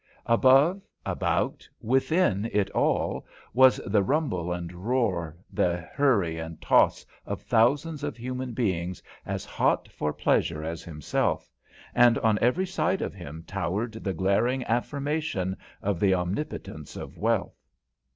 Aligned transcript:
Above, 0.25 0.81
about, 1.05 1.69
within 1.79 2.49
it 2.51 2.71
all, 2.71 3.23
was 3.53 3.77
the 3.85 4.01
rumble 4.01 4.51
and 4.51 4.73
roar, 4.73 5.37
the 5.53 5.77
hurry 5.77 6.39
and 6.39 6.59
toss 6.59 7.05
of 7.23 7.39
thousands 7.43 8.03
of 8.03 8.17
human 8.17 8.51
beings 8.51 9.03
as 9.27 9.45
hot 9.45 9.87
for 9.89 10.11
pleasure 10.11 10.63
as 10.63 10.81
himself, 10.81 11.51
and 11.93 12.17
on 12.17 12.39
every 12.41 12.65
side 12.65 13.03
of 13.03 13.13
him 13.13 13.43
towered 13.45 13.91
the 13.93 14.11
glaring 14.11 14.63
affirmation 14.65 15.55
of 15.83 15.99
the 15.99 16.15
omnipotence 16.15 16.95
of 16.95 17.15
wealth. 17.15 17.61